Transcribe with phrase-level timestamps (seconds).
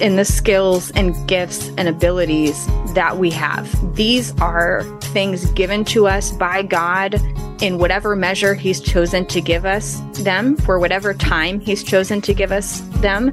[0.00, 3.94] in the skills and gifts and abilities that we have.
[3.94, 7.14] These are things given to us by God
[7.62, 12.34] in whatever measure He's chosen to give us them, for whatever time He's chosen to
[12.34, 13.32] give us them.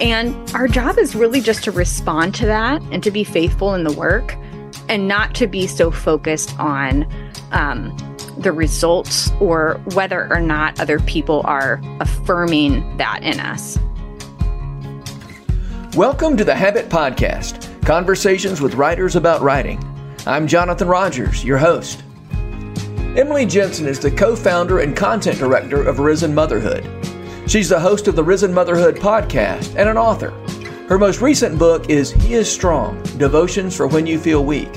[0.00, 3.84] And our job is really just to respond to that and to be faithful in
[3.84, 4.36] the work
[4.88, 7.06] and not to be so focused on
[7.52, 7.96] um,
[8.36, 13.78] the results or whether or not other people are affirming that in us.
[15.96, 19.80] Welcome to the Habit Podcast conversations with writers about writing.
[20.26, 22.02] I'm Jonathan Rogers, your host.
[23.16, 26.82] Emily Jensen is the co founder and content director of Risen Motherhood.
[27.48, 30.30] She's the host of the Risen Motherhood podcast and an author.
[30.88, 34.74] Her most recent book is He is Strong Devotions for When You Feel Weak.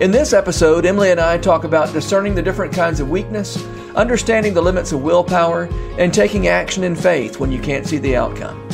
[0.00, 3.60] In this episode, Emily and I talk about discerning the different kinds of weakness,
[3.96, 5.64] understanding the limits of willpower,
[5.98, 8.65] and taking action in faith when you can't see the outcome.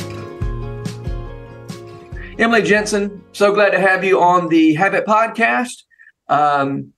[2.39, 5.83] Emily Jensen, so glad to have you on the Habit Podcast
[6.29, 6.91] um,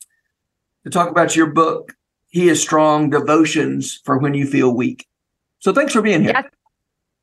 [0.85, 1.93] to talk about your book,
[2.29, 5.05] He is Strong Devotions for When You Feel Weak.
[5.59, 6.31] So thanks for being here.
[6.33, 6.43] Yeah.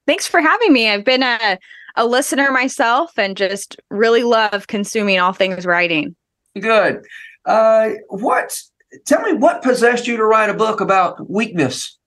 [0.07, 0.91] Thanks for having me.
[0.91, 1.59] I've been a,
[1.97, 6.15] a listener myself and just really love consuming all things writing.
[6.61, 7.05] Good.
[7.47, 8.61] Uh, what,
[9.07, 11.99] tell me what possessed you to write a book about weakness?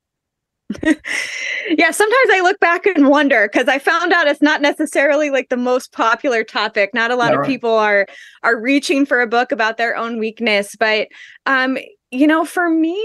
[0.83, 5.49] yeah, sometimes I look back and wonder because I found out it's not necessarily like
[5.49, 6.91] the most popular topic.
[6.93, 7.47] Not a lot of right.
[7.47, 8.07] people are
[8.43, 11.07] are reaching for a book about their own weakness, but
[11.45, 11.77] um,
[12.11, 12.99] you know, for me,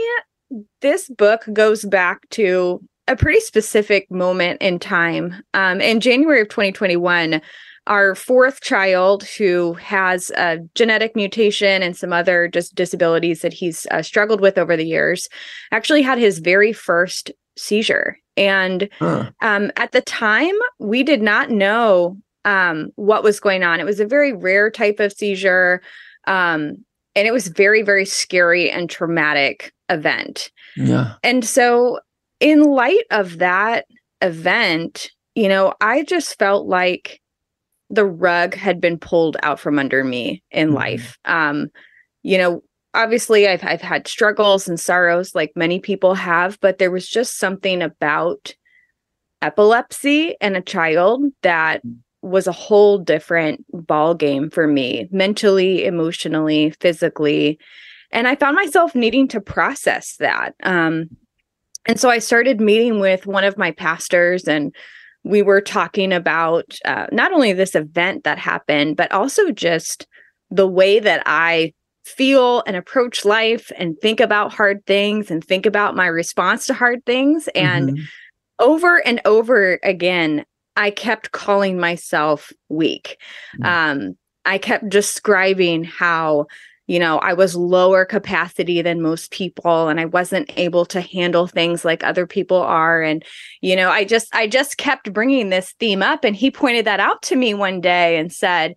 [0.80, 5.42] this book goes back to a pretty specific moment in time.
[5.52, 7.42] Um, in January of 2021,
[7.86, 13.86] our fourth child, who has a genetic mutation and some other just disabilities that he's
[13.91, 15.28] uh, struggled with over the years,
[15.72, 18.19] actually had his very first seizure.
[18.36, 19.30] And huh.
[19.42, 23.80] um, at the time, we did not know um, what was going on.
[23.80, 25.83] It was a very rare type of seizure.
[26.27, 30.51] Um, and it was very, very scary and traumatic event.
[30.77, 31.14] Yeah.
[31.23, 32.01] And so,
[32.39, 33.86] in light of that
[34.23, 37.20] event, you know, I just felt like
[37.90, 40.77] the rug had been pulled out from under me in mm-hmm.
[40.77, 41.18] life.
[41.24, 41.68] Um,
[42.23, 42.63] you know,
[42.95, 47.39] obviously I've I've had struggles and sorrows like many people have, but there was just
[47.39, 48.55] something about
[49.42, 51.83] epilepsy and a child that
[52.23, 57.58] was a whole different ball game for me mentally, emotionally, physically.
[58.12, 60.55] And I found myself needing to process that.
[60.62, 61.08] Um,
[61.86, 64.74] and so I started meeting with one of my pastors and
[65.24, 70.07] we were talking about uh, not only this event that happened, but also just
[70.51, 71.72] the way that I
[72.10, 76.74] feel and approach life and think about hard things and think about my response to
[76.74, 77.48] hard things.
[77.54, 78.04] And mm-hmm.
[78.58, 80.44] over and over again,
[80.76, 83.18] I kept calling myself weak.
[83.56, 83.64] Mm-hmm.
[83.64, 86.46] Um, I kept describing how,
[86.86, 91.46] you know, I was lower capacity than most people and I wasn't able to handle
[91.46, 93.02] things like other people are.
[93.02, 93.24] And,
[93.60, 96.24] you know, I just, I just kept bringing this theme up.
[96.24, 98.74] And he pointed that out to me one day and said,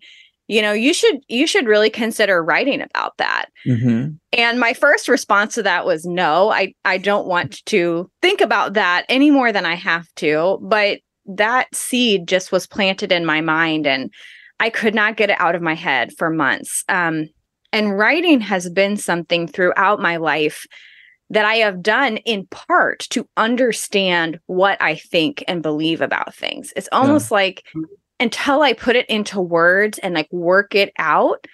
[0.48, 4.10] you know you should you should really consider writing about that mm-hmm.
[4.32, 8.74] and my first response to that was no i i don't want to think about
[8.74, 13.40] that any more than i have to but that seed just was planted in my
[13.40, 14.12] mind and
[14.60, 17.28] i could not get it out of my head for months um,
[17.72, 20.66] and writing has been something throughout my life
[21.30, 26.72] that I have done in part to understand what I think and believe about things.
[26.76, 27.34] It's almost yeah.
[27.34, 27.64] like
[28.20, 31.46] until I put it into words and like work it out,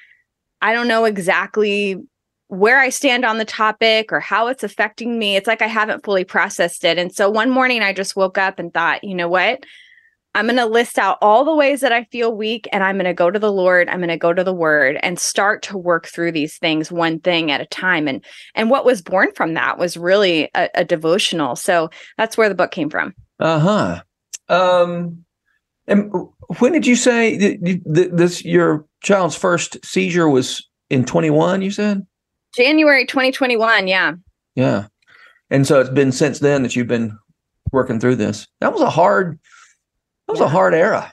[0.63, 1.97] I don't know exactly
[2.49, 5.37] where I stand on the topic or how it's affecting me.
[5.37, 6.99] It's like I haven't fully processed it.
[6.99, 9.65] And so one morning I just woke up and thought, you know what?
[10.35, 13.05] I'm going to list out all the ways that I feel weak and I'm going
[13.05, 13.89] to go to the Lord.
[13.89, 17.19] I'm going to go to the word and start to work through these things one
[17.19, 18.07] thing at a time.
[18.07, 21.57] And and what was born from that was really a, a devotional.
[21.57, 23.15] So that's where the book came from.
[23.41, 24.03] Uh-huh.
[24.49, 25.25] Um
[25.87, 26.13] and
[26.59, 32.07] when did you say that this your child's first seizure was in 21 you said
[32.55, 34.13] january 2021 yeah
[34.55, 34.87] yeah
[35.51, 37.17] and so it's been since then that you've been
[37.73, 39.39] working through this that was a hard
[40.27, 40.47] that was yeah.
[40.47, 41.13] a hard era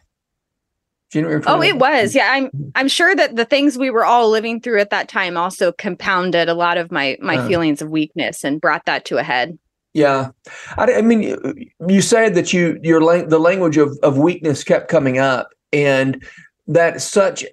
[1.10, 2.14] January oh, it was.
[2.14, 2.50] Yeah, I'm.
[2.76, 6.50] I'm sure that the things we were all living through at that time also compounded
[6.50, 9.58] a lot of my my uh, feelings of weakness and brought that to a head.
[9.98, 10.30] Yeah,
[10.78, 14.90] I, I mean, you said that you your lang- the language of of weakness kept
[14.90, 16.24] coming up, and
[16.68, 17.44] that such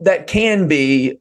[0.00, 1.18] that can be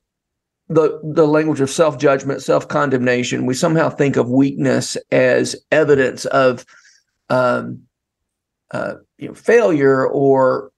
[0.69, 3.45] the the language of self judgment, self condemnation.
[3.45, 6.65] We somehow think of weakness as evidence of
[7.29, 7.81] um,
[8.71, 10.71] uh, you know, failure or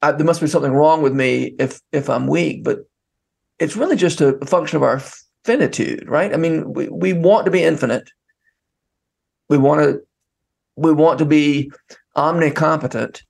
[0.00, 2.88] I, there must be something wrong with me if if I'm weak, but
[3.58, 5.02] it's really just a function of our
[5.44, 6.32] finitude, right?
[6.32, 8.08] I mean, we, we want to be infinite.
[9.48, 10.00] We want to
[10.76, 11.70] we want to be
[12.16, 13.22] omnicompetent,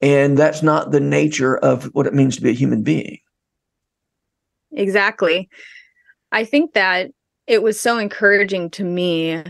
[0.00, 3.18] and that's not the nature of what it means to be a human being.
[4.72, 5.48] Exactly.
[6.32, 7.10] I think that
[7.46, 9.42] it was so encouraging to me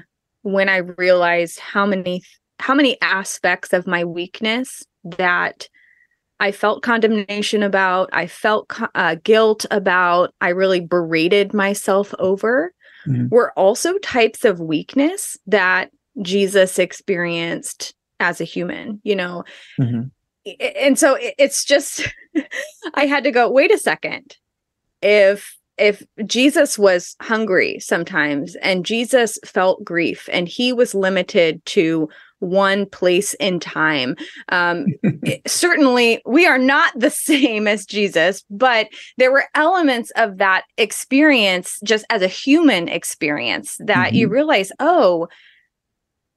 [0.42, 2.22] when I realized how many
[2.58, 5.68] how many aspects of my weakness that
[6.38, 12.72] I felt condemnation about, I felt uh, guilt about, I really berated myself over,
[13.06, 13.28] mm-hmm.
[13.28, 19.44] were also types of weakness that Jesus experienced as a human, you know.
[19.80, 20.08] Mm-hmm.
[20.76, 22.08] And so it's just,
[22.94, 24.36] I had to go, wait a second.
[25.00, 32.08] If if Jesus was hungry sometimes and Jesus felt grief and he was limited to
[32.42, 34.16] one place in time.
[34.48, 34.86] Um,
[35.46, 41.78] certainly, we are not the same as Jesus, but there were elements of that experience
[41.84, 44.16] just as a human experience that mm-hmm.
[44.16, 45.28] you realize, oh,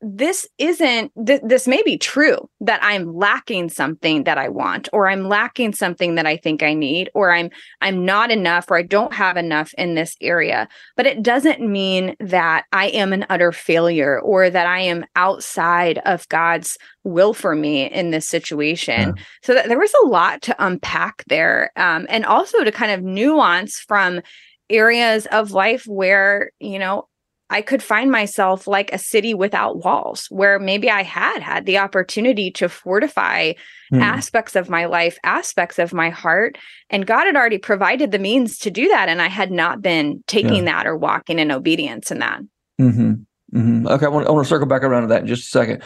[0.02, 5.08] this isn't th- this may be true that i'm lacking something that i want or
[5.08, 7.50] i'm lacking something that i think i need or i'm
[7.82, 12.14] i'm not enough or i don't have enough in this area but it doesn't mean
[12.20, 17.56] that i am an utter failure or that i am outside of god's will for
[17.56, 19.24] me in this situation yeah.
[19.44, 23.02] so that there was a lot to unpack there um, and also to kind of
[23.02, 24.22] nuance from
[24.70, 27.08] areas of life where you know
[27.50, 31.78] I could find myself like a city without walls, where maybe I had had the
[31.78, 33.54] opportunity to fortify
[33.94, 34.02] mm.
[34.02, 36.58] aspects of my life, aspects of my heart.
[36.90, 39.10] And God had already provided the means to do that.
[39.10, 40.74] And I had not been taking yeah.
[40.74, 42.42] that or walking in obedience in that.
[42.82, 43.14] Mm-hmm.
[43.54, 43.88] Mm-hmm.
[43.88, 44.06] Okay.
[44.08, 45.84] I want, I want to circle back around to that in just a second.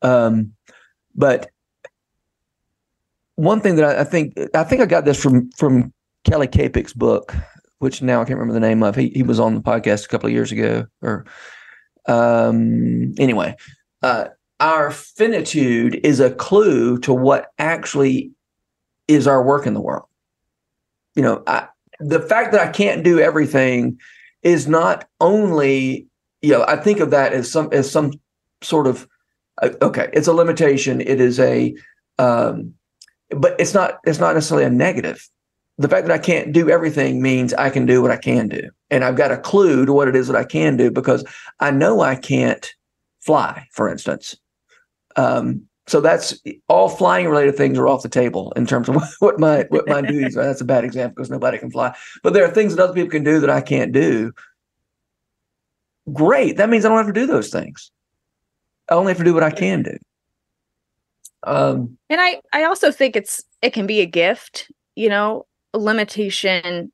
[0.00, 0.54] Um,
[1.14, 1.50] but
[3.34, 5.92] one thing that I, I think, I think I got this from, from
[6.24, 7.34] Kelly Kapic's book
[7.82, 8.94] which now I can't remember the name of.
[8.94, 10.86] He he was on the podcast a couple of years ago.
[11.02, 11.24] Or
[12.06, 13.56] um, anyway,
[14.02, 14.26] uh,
[14.60, 18.30] our finitude is a clue to what actually
[19.08, 20.06] is our work in the world.
[21.16, 21.66] You know, I,
[21.98, 23.98] the fact that I can't do everything
[24.42, 26.06] is not only
[26.40, 28.12] you know I think of that as some as some
[28.62, 29.08] sort of
[29.60, 31.00] uh, okay, it's a limitation.
[31.00, 31.74] It is a
[32.20, 32.74] um,
[33.30, 35.28] but it's not it's not necessarily a negative
[35.82, 38.70] the fact that I can't do everything means I can do what I can do.
[38.90, 41.24] And I've got a clue to what it is that I can do because
[41.60, 42.72] I know I can't
[43.20, 44.36] fly, for instance.
[45.16, 49.40] Um, so that's all flying related things are off the table in terms of what
[49.40, 50.44] my what my duties are.
[50.44, 51.94] That's a bad example because nobody can fly.
[52.22, 54.32] But there are things that other people can do that I can't do.
[56.12, 56.56] Great.
[56.56, 57.90] That means I don't have to do those things.
[58.88, 59.96] I only have to do what I can do.
[61.44, 66.92] Um, and I I also think it's it can be a gift, you know, limitation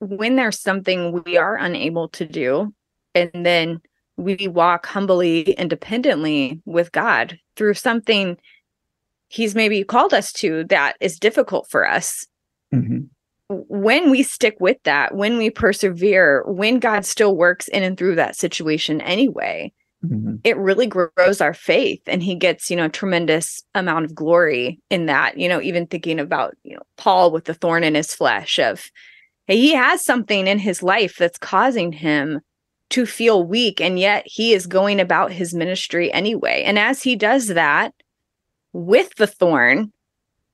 [0.00, 2.74] when there's something we are unable to do
[3.14, 3.80] and then
[4.16, 8.36] we walk humbly independently with God through something
[9.28, 12.26] he's maybe called us to that is difficult for us.
[12.72, 13.00] Mm-hmm.
[13.48, 18.14] When we stick with that, when we persevere, when God still works in and through
[18.16, 19.72] that situation anyway,
[20.04, 20.36] mm-hmm.
[20.44, 25.06] it really grows our faith and he gets you know tremendous amount of glory in
[25.06, 28.58] that you know even thinking about you know paul with the thorn in his flesh
[28.58, 28.90] of
[29.46, 32.40] hey, he has something in his life that's causing him
[32.90, 37.16] to feel weak and yet he is going about his ministry anyway and as he
[37.16, 37.94] does that
[38.72, 39.92] with the thorn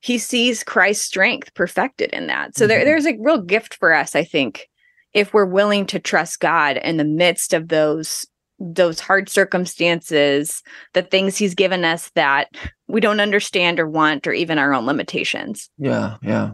[0.01, 2.69] he sees christ's strength perfected in that so mm-hmm.
[2.69, 4.69] there, there's a real gift for us i think
[5.13, 8.27] if we're willing to trust god in the midst of those
[8.61, 10.63] those hard circumstances,
[10.93, 12.49] the things he's given us that
[12.87, 15.71] we don't understand or want, or even our own limitations.
[15.79, 16.53] Yeah, yeah.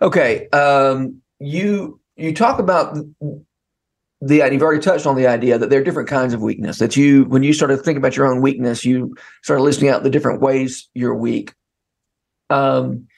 [0.00, 2.96] Okay, um, you you talk about
[4.20, 4.52] the idea.
[4.52, 6.78] you've already touched on the idea that there are different kinds of weakness.
[6.78, 10.10] That you, when you started thinking about your own weakness, you started listing out the
[10.10, 11.52] different ways you're weak.
[12.48, 13.08] Um,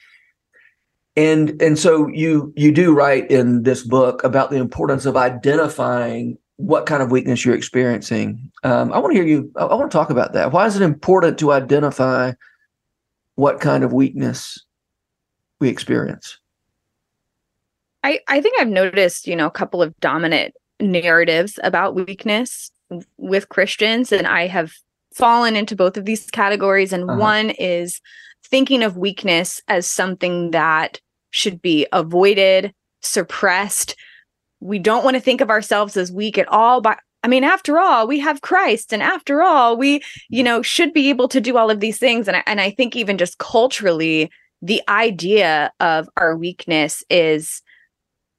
[1.15, 6.37] and and so you you do write in this book about the importance of identifying
[6.59, 8.51] what kind of weakness you're experiencing.
[8.65, 9.49] Um, I want to hear you.
[9.55, 10.51] I, I want to talk about that.
[10.51, 12.33] Why is it important to identify
[13.35, 14.61] what kind of weakness
[15.61, 16.37] we experience?
[18.03, 22.71] I, I think I've noticed, you know, a couple of dominant narratives about weakness
[23.15, 24.73] with Christians, and I have
[25.13, 26.91] fallen into both of these categories.
[26.91, 27.19] And uh-huh.
[27.19, 28.01] one is
[28.43, 30.99] thinking of weakness as something that
[31.29, 33.95] should be avoided, suppressed,
[34.59, 37.79] we don't want to think of ourselves as weak at all but I mean, after
[37.79, 41.57] all, we have Christ, and after all, we, you know, should be able to do
[41.57, 42.29] all of these things.
[42.29, 47.61] And I, and I think even just culturally, the idea of our weakness is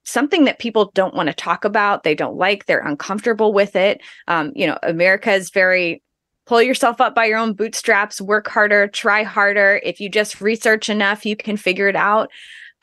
[0.03, 2.03] something that people don't want to talk about.
[2.03, 4.01] They don't like, they're uncomfortable with it.
[4.27, 6.01] Um, you know, America is very
[6.47, 9.79] pull yourself up by your own bootstraps, work harder, try harder.
[9.83, 12.29] If you just research enough, you can figure it out.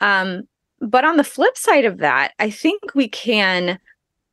[0.01, 0.43] Um,
[0.81, 3.79] but on the flip side of that, I think we can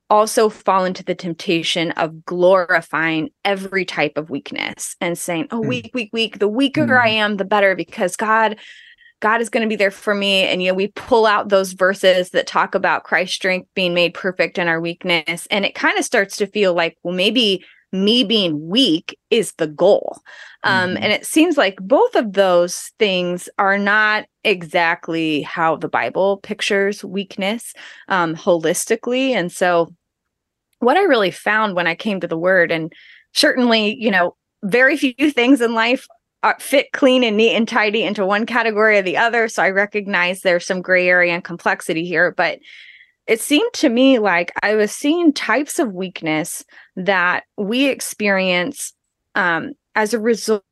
[0.08, 5.68] also fall into the temptation of glorifying every type of weakness and saying, oh, mm.
[5.68, 6.38] weak, weak, weak.
[6.38, 7.00] The weaker mm.
[7.00, 8.56] I am, the better because God
[9.20, 10.42] God is going to be there for me.
[10.42, 14.12] And, you know, we pull out those verses that talk about Christ's strength being made
[14.12, 15.48] perfect in our weakness.
[15.50, 19.66] And it kind of starts to feel like, well, maybe me being weak is the
[19.66, 20.18] goal.
[20.64, 21.02] Um, mm-hmm.
[21.02, 27.04] And it seems like both of those things are not exactly how the Bible pictures
[27.04, 27.72] weakness
[28.08, 29.30] um, holistically.
[29.30, 29.94] And so,
[30.80, 32.92] what I really found when I came to the word, and
[33.32, 36.06] certainly, you know, very few things in life
[36.60, 39.48] fit clean and neat and tidy into one category or the other.
[39.48, 42.60] So I recognize there's some gray area and complexity here, but
[43.26, 46.64] it seemed to me like I was seeing types of weakness
[46.96, 48.92] that we experience
[49.34, 50.62] um, as a result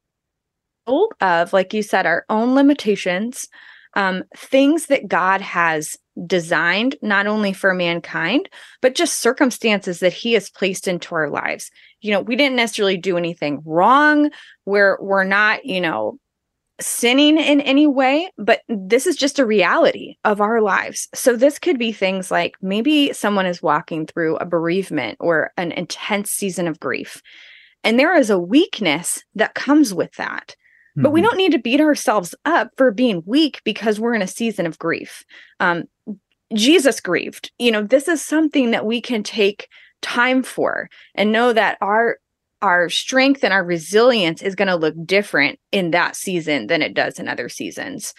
[1.20, 3.48] of, like you said, our own limitations,
[3.94, 5.96] um, things that God has
[6.26, 8.48] designed not only for mankind,
[8.80, 11.70] but just circumstances that He has placed into our lives
[12.04, 14.30] you know, we didn't necessarily do anything wrong.
[14.66, 16.18] We're we're not, you know,
[16.80, 21.08] sinning in any way, but this is just a reality of our lives.
[21.14, 25.72] So this could be things like maybe someone is walking through a bereavement or an
[25.72, 27.22] intense season of grief.
[27.84, 30.56] And there is a weakness that comes with that.
[30.96, 31.02] Mm-hmm.
[31.02, 31.28] But we mm-hmm.
[31.28, 34.78] don't need to beat ourselves up for being weak because we're in a season of
[34.78, 35.24] grief.
[35.60, 35.84] Um,
[36.54, 37.52] Jesus grieved.
[37.58, 39.68] You know, this is something that we can take
[40.02, 42.18] time for and know that our
[42.64, 46.94] our strength and our resilience is going to look different in that season than it
[46.94, 48.14] does in other seasons.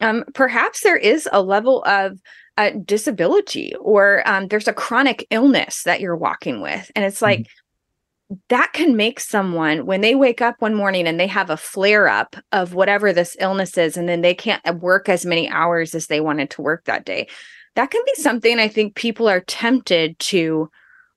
[0.00, 2.18] Um, perhaps there is a level of
[2.56, 6.90] uh, disability or um, there's a chronic illness that you're walking with.
[6.96, 8.34] And it's like mm-hmm.
[8.48, 12.08] that can make someone, when they wake up one morning and they have a flare
[12.08, 16.08] up of whatever this illness is, and then they can't work as many hours as
[16.08, 17.28] they wanted to work that day,
[17.76, 20.68] that can be something I think people are tempted to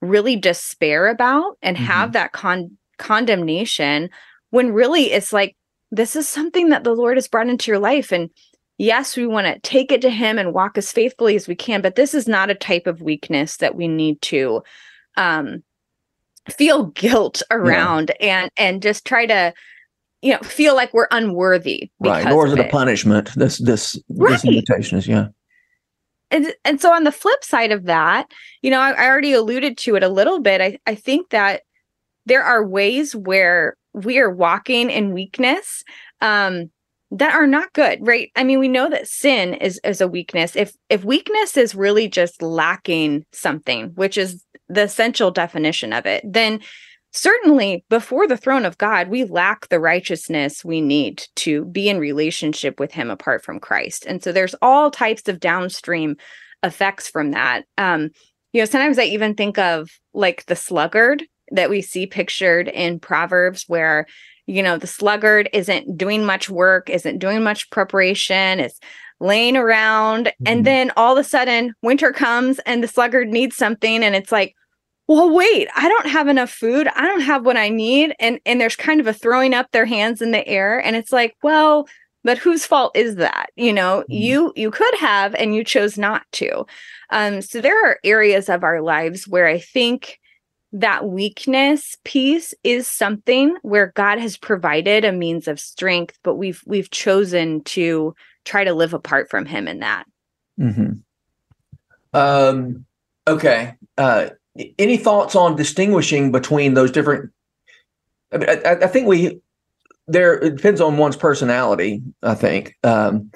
[0.01, 1.86] really despair about and mm-hmm.
[1.86, 4.10] have that con- condemnation
[4.51, 5.56] when really it's like
[5.92, 8.30] this is something that the Lord has brought into your life and
[8.77, 11.82] yes we want to take it to him and walk as faithfully as we can
[11.82, 14.62] but this is not a type of weakness that we need to
[15.16, 15.63] um
[16.50, 18.42] feel guilt around yeah.
[18.42, 19.54] and and just try to
[20.22, 24.00] you know feel like we're unworthy right nor is it, it a punishment this this
[24.10, 24.32] right.
[24.32, 25.27] this invitation is yeah
[26.31, 28.31] and and so on the flip side of that,
[28.62, 30.62] you know, I, I already alluded to it a little bit.
[30.62, 31.63] I, I think that
[32.25, 35.84] there are ways where we are walking in weakness
[36.22, 36.69] um,
[37.12, 38.31] that are not good, right?
[38.36, 40.55] I mean, we know that sin is is a weakness.
[40.55, 46.24] If if weakness is really just lacking something, which is the essential definition of it,
[46.25, 46.60] then
[47.11, 51.99] certainly before the throne of God, we lack the righteousness we need to be in
[51.99, 54.05] relationship with Him apart from Christ.
[54.05, 56.15] And so there's all types of downstream
[56.63, 57.63] effects from that.
[57.77, 58.09] Um,
[58.53, 62.99] you know, sometimes I even think of like the sluggard that we see pictured in
[62.99, 64.05] Proverbs, where
[64.45, 68.79] you know the sluggard isn't doing much work, isn't doing much preparation, is
[69.19, 70.47] laying around, mm-hmm.
[70.47, 74.31] and then all of a sudden winter comes and the sluggard needs something, and it's
[74.31, 74.55] like,
[75.07, 76.87] well wait i don't have enough food.
[76.95, 78.13] I don't have what i need.
[78.19, 80.79] And and there's kind of a throwing up their hands in the air.
[80.79, 81.87] And it's like well
[82.23, 83.51] but whose fault is that?
[83.55, 84.13] You know mm-hmm.
[84.13, 86.65] you you could have and you chose not to.
[87.09, 90.19] Um so there are areas of our lives where i think
[90.73, 96.61] that weakness piece is something where god has provided a means of strength but we've
[96.65, 100.05] we've chosen to try to live apart from him in that.
[100.59, 100.91] Mm-hmm.
[102.13, 102.85] um
[103.27, 104.29] okay uh
[104.77, 107.31] any thoughts on distinguishing between those different?
[108.31, 109.39] I, mean, I, I think we
[110.07, 112.01] there it depends on one's personality.
[112.23, 113.31] I think um,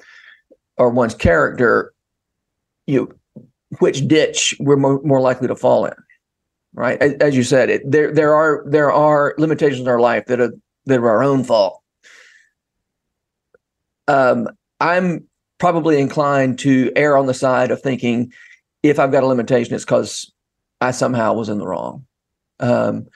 [0.76, 1.92] or one's character.
[2.86, 3.14] You
[3.78, 5.94] which ditch we're more, more likely to fall in,
[6.74, 7.00] right?
[7.00, 10.40] As, as you said, it, there there are there are limitations in our life that
[10.40, 10.52] are
[10.86, 11.80] that are our own fault.
[14.08, 14.48] Um,
[14.80, 15.26] I'm
[15.58, 18.32] probably inclined to err on the side of thinking
[18.82, 20.32] if I've got a limitation, it's because
[20.82, 22.06] I somehow was in the wrong.
[22.60, 23.06] Um,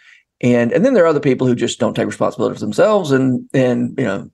[0.40, 3.48] and and then there are other people who just don't take responsibility for themselves and
[3.54, 4.30] and you know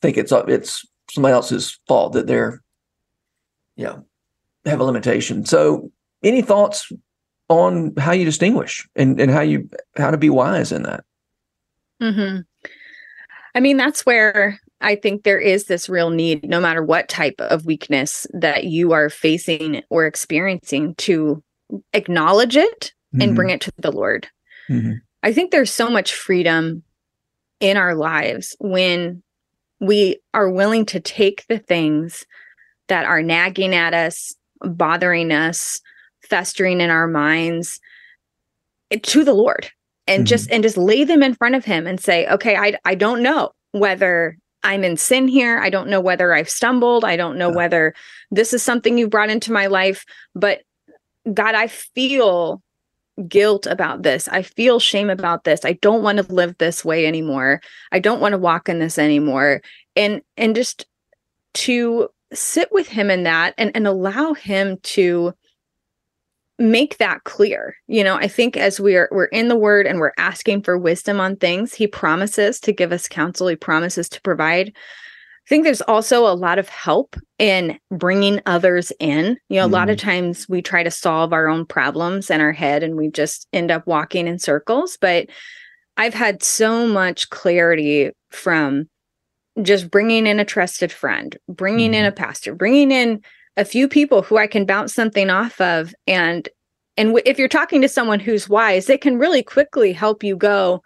[0.00, 2.62] think it's it's somebody else's fault that they're
[3.76, 4.04] you know
[4.64, 5.44] have a limitation.
[5.44, 5.90] So
[6.22, 6.90] any thoughts
[7.48, 11.04] on how you distinguish and, and how you how to be wise in that?
[12.02, 12.40] Mm-hmm.
[13.54, 17.36] I mean, that's where I think there is this real need, no matter what type
[17.38, 21.42] of weakness that you are facing or experiencing, to
[21.92, 23.22] acknowledge it mm-hmm.
[23.22, 24.28] and bring it to the Lord.
[24.68, 24.94] Mm-hmm.
[25.22, 26.82] I think there's so much freedom
[27.60, 29.22] in our lives when
[29.80, 32.26] we are willing to take the things
[32.88, 35.80] that are nagging at us, bothering us,
[36.22, 37.80] festering in our minds
[38.90, 39.70] eh, to the Lord
[40.06, 40.26] and mm-hmm.
[40.26, 43.22] just and just lay them in front of him and say, "Okay, I I don't
[43.22, 45.58] know whether I'm in sin here.
[45.58, 47.04] I don't know whether I've stumbled.
[47.04, 47.94] I don't know whether
[48.30, 50.04] this is something you brought into my life,
[50.34, 50.62] but
[51.32, 52.62] God, I feel
[53.28, 54.28] guilt about this.
[54.28, 55.64] I feel shame about this.
[55.64, 57.60] I don't want to live this way anymore.
[57.92, 59.62] I don't want to walk in this anymore.
[59.96, 60.86] And and just
[61.54, 65.32] to sit with him in that and and allow him to
[66.58, 67.76] make that clear.
[67.86, 71.20] You know, I think as we're we're in the word and we're asking for wisdom
[71.20, 74.74] on things, he promises to give us counsel, he promises to provide.
[75.44, 79.36] I think there's also a lot of help in bringing others in.
[79.48, 80.08] You know, mm a lot of mm-hmm.
[80.08, 83.70] times we try to solve our own problems in our head and we just end
[83.70, 84.96] up walking in circles.
[85.00, 85.28] But
[85.96, 88.88] I've had so much clarity from
[89.62, 92.24] just bringing in a trusted friend, bringing mm in a mm-hmm.
[92.24, 93.22] pastor, bringing in
[93.56, 95.94] a few people who I can bounce something off of.
[96.06, 96.48] And
[96.96, 100.36] and w- if you're talking to someone who's wise, it can really quickly help you
[100.36, 100.82] go,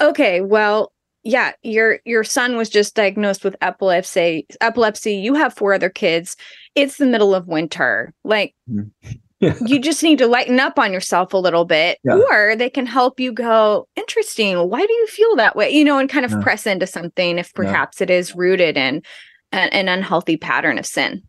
[0.00, 0.92] okay, well,
[1.24, 4.46] yeah, your your son was just diagnosed with epilepsy.
[4.60, 5.14] Epilepsy.
[5.14, 6.36] You have four other kids.
[6.74, 8.12] It's the middle of winter.
[8.24, 8.90] Like mm.
[9.40, 9.54] yeah.
[9.64, 12.16] you just need to lighten up on yourself a little bit, yeah.
[12.30, 13.88] or they can help you go.
[13.96, 14.56] Interesting.
[14.68, 15.70] Why do you feel that way?
[15.70, 16.42] You know, and kind of yeah.
[16.42, 19.02] press into something if perhaps it is rooted in
[19.50, 21.22] an, an unhealthy pattern of sin.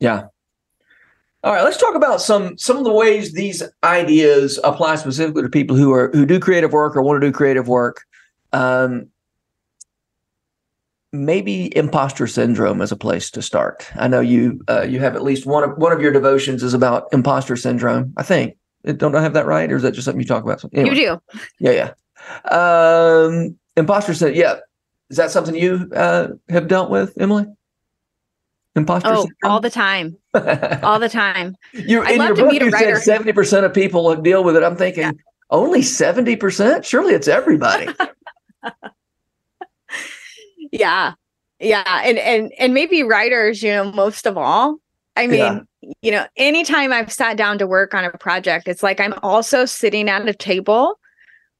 [0.00, 0.24] Yeah.
[1.42, 5.50] All right, let's talk about some some of the ways these ideas apply specifically to
[5.50, 8.00] people who are who do creative work or want to do creative work.
[8.54, 9.10] Um,
[11.14, 13.88] maybe imposter syndrome is a place to start.
[13.94, 16.74] I know you uh, you have at least one of one of your devotions is
[16.74, 18.12] about imposter syndrome.
[18.16, 20.62] I think don't I have that right, or is that just something you talk about?
[20.74, 20.96] Anyway.
[20.96, 21.38] You do.
[21.60, 21.92] Yeah,
[22.50, 22.54] yeah.
[22.54, 24.38] Um, imposter syndrome.
[24.38, 24.56] Yeah,
[25.08, 27.46] is that something you uh, have dealt with, Emily?
[28.76, 29.52] Imposter oh, syndrome?
[29.52, 30.16] all the time,
[30.82, 31.56] all the time.
[31.72, 34.64] You in your book, you said seventy percent of people deal with it.
[34.64, 35.12] I'm thinking yeah.
[35.50, 36.84] only seventy percent.
[36.84, 37.88] Surely it's everybody.
[40.74, 41.14] yeah
[41.60, 44.76] yeah and and and maybe writers you know most of all
[45.16, 45.60] i mean yeah.
[46.02, 49.64] you know anytime i've sat down to work on a project it's like i'm also
[49.64, 50.98] sitting at a table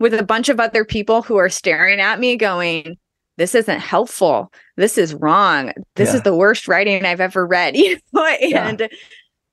[0.01, 2.97] with a bunch of other people who are staring at me going
[3.37, 6.17] this isn't helpful this is wrong this yeah.
[6.17, 8.89] is the worst writing i've ever read you know and yeah.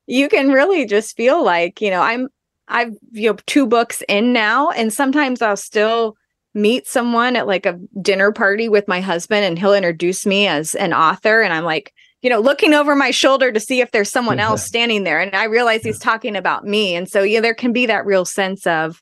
[0.07, 2.27] you can really just feel like you know i'm
[2.67, 6.15] i've you know two books in now and sometimes i'll still
[6.53, 10.75] meet someone at like a dinner party with my husband and he'll introduce me as
[10.75, 14.11] an author and I'm like, you know, looking over my shoulder to see if there's
[14.11, 17.55] someone else standing there and I realize he's talking about me and so yeah there
[17.55, 19.01] can be that real sense of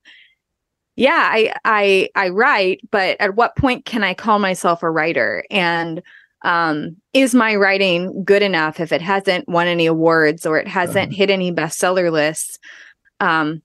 [1.00, 5.46] yeah, I I I write, but at what point can I call myself a writer?
[5.50, 6.02] And
[6.44, 11.12] um is my writing good enough if it hasn't won any awards or it hasn't
[11.12, 11.18] uh-huh.
[11.18, 12.60] hit any bestseller lists?
[13.22, 13.62] Um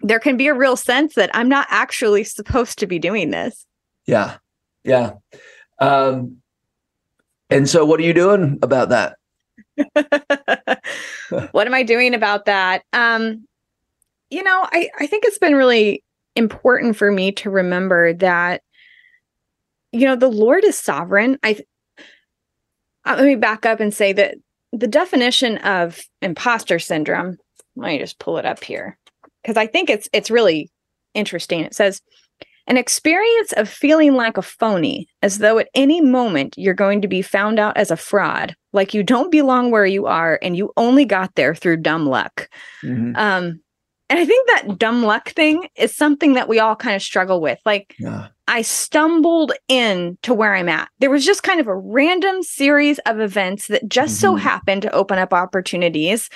[0.00, 3.66] there can be a real sense that I'm not actually supposed to be doing this.
[4.06, 4.36] Yeah.
[4.84, 5.12] Yeah.
[5.80, 6.38] Um,
[7.50, 9.16] and so what are you doing about that?
[11.52, 12.82] what am I doing about that?
[12.92, 13.46] Um,
[14.30, 16.04] you know, I, I think it's been really
[16.36, 18.62] important for me to remember that,
[19.92, 21.38] you know, the Lord is sovereign.
[21.42, 21.58] I
[23.04, 24.36] uh, let me back up and say that
[24.72, 27.38] the definition of imposter syndrome,
[27.74, 28.98] let me just pull it up here
[29.48, 30.70] because I think it's it's really
[31.14, 31.60] interesting.
[31.60, 32.02] It says
[32.66, 37.08] an experience of feeling like a phony, as though at any moment you're going to
[37.08, 40.70] be found out as a fraud, like you don't belong where you are and you
[40.76, 42.50] only got there through dumb luck.
[42.84, 43.16] Mm-hmm.
[43.16, 43.60] Um,
[44.10, 47.40] and I think that dumb luck thing is something that we all kind of struggle
[47.40, 47.58] with.
[47.66, 48.28] Like, yeah.
[48.46, 50.88] I stumbled in to where I'm at.
[51.00, 54.20] There was just kind of a random series of events that just mm-hmm.
[54.20, 56.30] so happened to open up opportunities.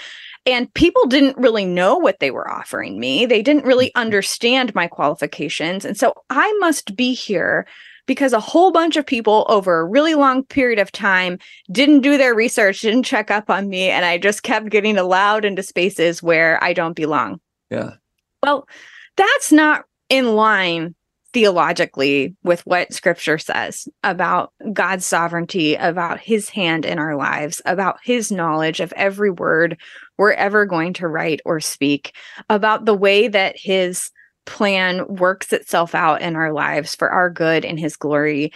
[0.45, 3.25] And people didn't really know what they were offering me.
[3.25, 4.01] They didn't really mm-hmm.
[4.01, 5.87] understand my qualifications.
[5.87, 7.67] And so I must be here
[8.07, 11.39] because a whole bunch of people over a really long period of time
[11.71, 13.89] didn't do their research, didn't check up on me.
[13.89, 17.41] And I just kept getting allowed into spaces where I don't belong.
[17.73, 17.95] Yeah.
[18.43, 18.69] Well,
[19.17, 20.95] that's not in line
[21.33, 27.99] theologically with what scripture says about God's sovereignty, about his hand in our lives, about
[28.05, 29.79] his knowledge of every word
[30.19, 32.15] we're ever going to write or speak,
[32.51, 34.11] about the way that his
[34.45, 38.53] plan works itself out in our lives for our good and his glory.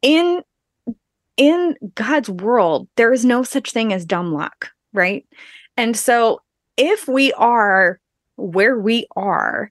[0.00, 0.42] In
[1.36, 5.26] in God's world, there is no such thing as dumb luck, right?
[5.76, 6.42] And so
[6.76, 7.98] if we are
[8.36, 9.70] where we are,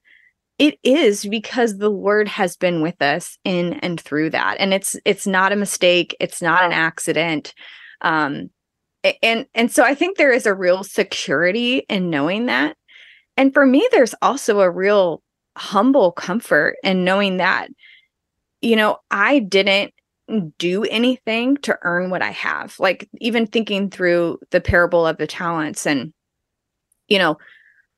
[0.60, 4.58] it is because the Lord has been with us in and through that.
[4.60, 7.54] And it's it's not a mistake, it's not an accident.
[8.02, 8.50] Um
[9.22, 12.78] and and so I think there is a real security in knowing that.
[13.36, 15.22] And for me there's also a real
[15.58, 17.70] humble comfort in knowing that
[18.62, 19.94] you know, I didn't
[20.58, 22.80] do anything to earn what I have.
[22.80, 26.14] Like even thinking through the parable of the talents and
[27.10, 27.38] you know,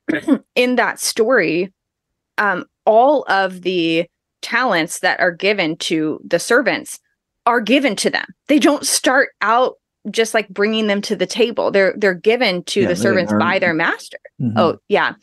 [0.55, 1.73] in that story,
[2.37, 4.07] um, all of the
[4.41, 6.99] talents that are given to the servants
[7.45, 8.25] are given to them.
[8.47, 9.75] They don't start out
[10.11, 11.71] just like bringing them to the table.
[11.71, 14.19] They're they're given to yeah, the servants by their master.
[14.39, 14.57] Mm-hmm.
[14.57, 15.13] Oh, yeah.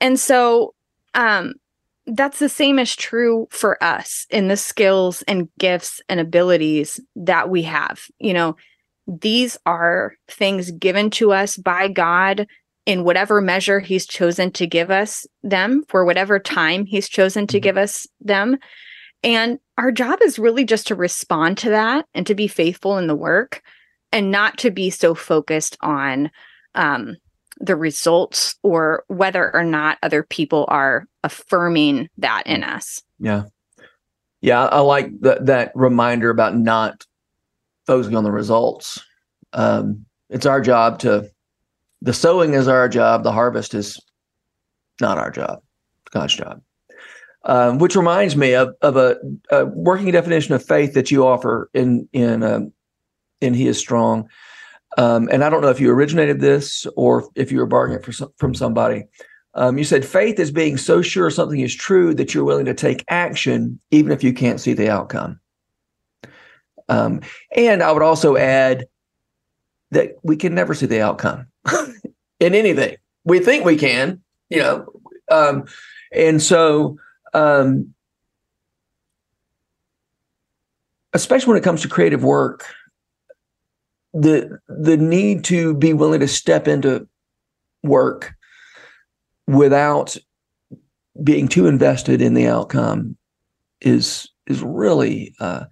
[0.00, 0.74] And so
[1.14, 1.54] um
[2.06, 7.50] that's the same as true for us in the skills and gifts and abilities that
[7.50, 8.02] we have.
[8.18, 8.56] You know,
[9.06, 12.46] these are things given to us by God
[12.90, 17.56] in whatever measure he's chosen to give us them for whatever time he's chosen to
[17.56, 17.62] mm-hmm.
[17.62, 18.58] give us them.
[19.22, 23.06] And our job is really just to respond to that and to be faithful in
[23.06, 23.62] the work
[24.10, 26.32] and not to be so focused on
[26.74, 27.16] um,
[27.60, 33.04] the results or whether or not other people are affirming that in us.
[33.20, 33.44] Yeah.
[34.40, 37.06] Yeah, I like that that reminder about not
[37.86, 39.00] focusing on the results.
[39.52, 41.30] Um, it's our job to
[42.02, 44.00] the sowing is our job, the harvest is
[45.00, 45.62] not our job,
[46.10, 46.62] God's job.
[47.44, 49.16] Um, which reminds me of, of a,
[49.50, 52.72] a, working definition of faith that you offer in in um,
[53.40, 54.28] in He is Strong.
[54.98, 58.14] Um, and I don't know if you originated this or if you were borrowing it
[58.14, 59.04] some, from somebody.
[59.54, 62.74] Um, you said faith is being so sure something is true that you're willing to
[62.74, 65.40] take action even if you can't see the outcome.
[66.90, 67.22] Um,
[67.56, 68.84] and I would also add
[69.92, 71.49] that we can never see the outcome
[72.40, 72.96] in anything.
[73.24, 74.86] We think we can, you know,
[75.30, 75.64] um,
[76.12, 76.98] and so
[77.34, 77.94] um,
[81.12, 82.66] especially when it comes to creative work,
[84.12, 87.06] the the need to be willing to step into
[87.82, 88.34] work
[89.46, 90.16] without
[91.22, 93.16] being too invested in the outcome
[93.80, 95.64] is is really uh,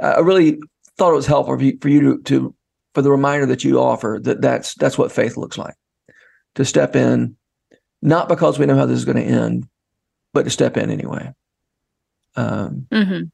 [0.00, 0.58] I really
[0.96, 2.54] thought it was helpful for you, for you to, to
[2.96, 5.74] for the reminder that you offer that that's that's what faith looks like
[6.54, 7.36] to step in
[8.00, 9.68] not because we know how this is going to end
[10.32, 11.30] but to step in anyway
[12.36, 13.24] um, mm-hmm.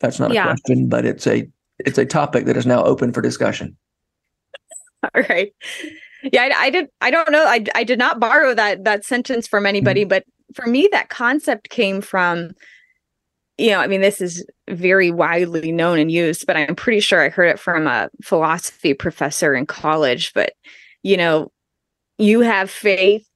[0.00, 0.42] that's not yeah.
[0.42, 3.76] a question but it's a it's a topic that is now open for discussion.
[5.14, 5.52] All right.
[6.32, 6.88] Yeah, I, I did.
[7.00, 7.44] I don't know.
[7.44, 10.08] I, I did not borrow that that sentence from anybody, mm-hmm.
[10.08, 12.52] but for me, that concept came from.
[13.58, 17.20] You know, I mean, this is very widely known and used, but I'm pretty sure
[17.20, 20.32] I heard it from a philosophy professor in college.
[20.32, 20.52] But
[21.02, 21.50] you know,
[22.18, 23.28] you have faith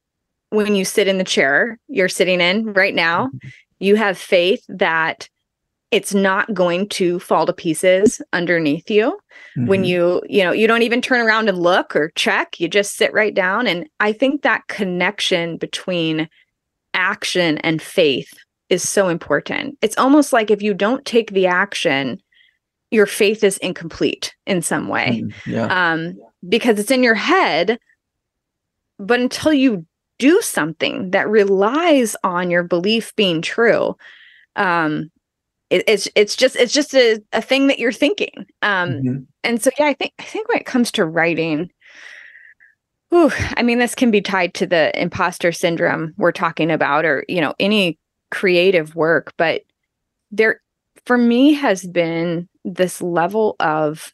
[0.50, 3.26] when you sit in the chair you're sitting in right now.
[3.26, 3.48] Mm-hmm.
[3.80, 5.28] You have faith that
[5.92, 9.18] it's not going to fall to pieces underneath you
[9.56, 9.66] mm-hmm.
[9.66, 12.96] when you you know you don't even turn around and look or check you just
[12.96, 16.28] sit right down and i think that connection between
[16.94, 18.32] action and faith
[18.72, 22.20] is so important it's almost like if you don't take the action
[22.90, 25.92] your faith is incomplete in some way mm, yeah.
[25.92, 26.14] um,
[26.48, 27.78] because it's in your head
[28.98, 29.84] but until you
[30.18, 33.96] do something that relies on your belief being true
[34.56, 35.10] um,
[35.72, 39.16] it, it's it's just it's just a, a thing that you're thinking um mm-hmm.
[39.42, 41.70] and so yeah i think i think when it comes to writing
[43.08, 47.24] whew, i mean this can be tied to the imposter syndrome we're talking about or
[47.26, 47.98] you know any
[48.32, 49.62] creative work but
[50.30, 50.60] there
[51.06, 54.12] for me has been this level of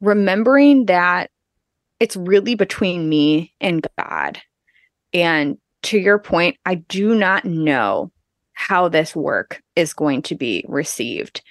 [0.00, 1.30] remembering that
[1.98, 4.38] it's really between me and god
[5.12, 8.12] and to your point i do not know
[8.62, 11.42] how this work is going to be received.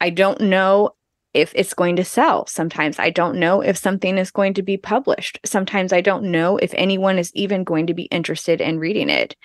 [0.00, 0.90] I don't know
[1.34, 2.46] if it's going to sell.
[2.46, 5.38] Sometimes I don't know if something is going to be published.
[5.44, 9.36] Sometimes I don't know if anyone is even going to be interested in reading it.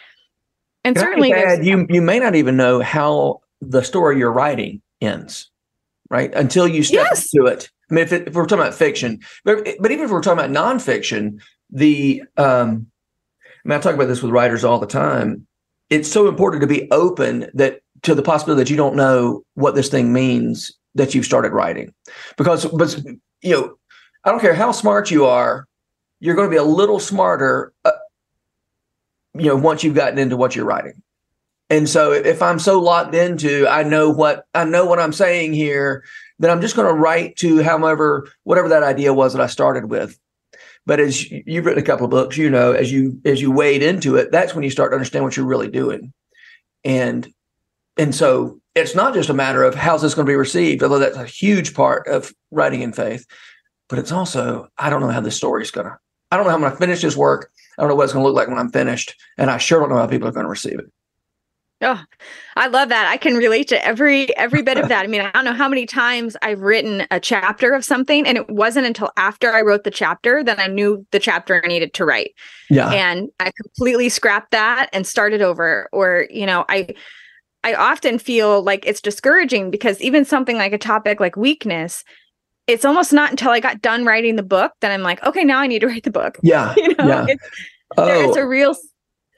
[0.84, 4.82] And Can certainly add, you you may not even know how the story you're writing
[5.02, 5.50] ends,
[6.10, 6.34] right?
[6.34, 7.34] Until you step yes.
[7.34, 7.70] into it.
[7.90, 10.44] I mean, if, it, if, we're talking about fiction, but, but even if we're talking
[10.44, 12.88] about nonfiction, the um,
[13.64, 15.48] I mean, I talk about this with writers all the time
[15.94, 19.76] it's so important to be open that to the possibility that you don't know what
[19.76, 21.94] this thing means that you've started writing
[22.38, 22.98] because but
[23.42, 23.76] you know
[24.24, 25.68] i don't care how smart you are
[26.20, 27.92] you're going to be a little smarter uh,
[29.36, 31.02] you know once you've gotten into what you're writing
[31.70, 35.54] And so if I'm so locked into, I know what I know what I'm saying
[35.54, 36.04] here,
[36.40, 39.90] then I'm just going to write to however whatever that idea was that I started
[39.90, 40.20] with.
[40.86, 43.82] But as you've written a couple of books, you know, as you as you wade
[43.82, 46.14] into it, that's when you start to understand what you're really doing.
[46.84, 47.34] And
[47.98, 51.00] and so it's not just a matter of how's this going to be received, although
[51.00, 53.26] that's a huge part of writing in faith.
[53.88, 55.98] But it's also, I don't know how this story is going to,
[56.32, 57.52] I don't know how I'm going to finish this work.
[57.78, 59.16] I don't know what it's going to look like when I'm finished.
[59.38, 60.86] And I sure don't know how people are going to receive it.
[61.84, 62.02] Oh,
[62.56, 63.08] I love that.
[63.08, 65.04] I can relate to every every bit of that.
[65.04, 68.38] I mean, I don't know how many times I've written a chapter of something and
[68.38, 71.94] it wasn't until after I wrote the chapter that I knew the chapter I needed
[71.96, 72.32] to write.
[72.70, 72.90] Yeah.
[72.90, 76.96] And I completely scrapped that and started over or, you know, I
[77.66, 82.04] I often feel like it's discouraging because even something like a topic like weakness,
[82.68, 85.60] it's almost not until I got done writing the book that I'm like, okay, now
[85.60, 86.38] I need to write the book.
[86.42, 86.74] Yeah.
[86.78, 87.26] you know, yeah.
[87.28, 87.44] It's,
[87.98, 88.06] oh.
[88.06, 88.74] there's a real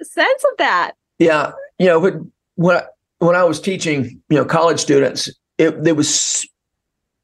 [0.02, 0.94] sense of that.
[1.20, 1.52] Yeah.
[1.80, 2.84] You know, when, when I,
[3.20, 6.48] when I was teaching, you know, college students, it, it was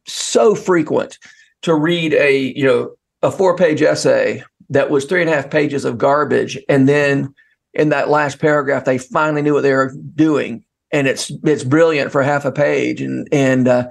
[0.08, 1.18] so frequent
[1.62, 5.52] to read a, you know, a four page essay that was three and a half
[5.52, 6.58] pages of garbage.
[6.68, 7.34] And then
[7.74, 12.12] in that last paragraph, they finally knew what they were doing and it's it's brilliant
[12.12, 13.88] for half a page and and uh,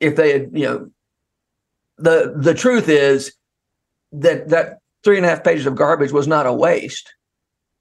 [0.00, 0.90] if they had you know
[1.98, 3.32] the the truth is
[4.12, 7.14] that that three and a half pages of garbage was not a waste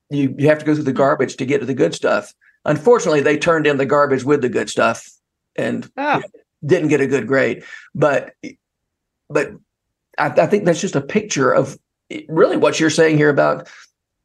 [0.10, 2.34] you you have to go through the garbage to get to the good stuff
[2.66, 5.10] unfortunately they turned in the garbage with the good stuff
[5.56, 6.16] and oh.
[6.16, 6.28] you know,
[6.66, 7.64] didn't get a good grade
[7.96, 8.34] but
[9.30, 9.52] but
[10.18, 11.78] I, I think that's just a picture of
[12.28, 13.70] really what you're saying here about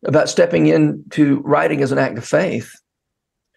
[0.04, 2.74] about stepping into writing as an act of faith